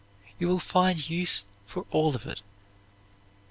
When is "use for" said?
1.11-1.85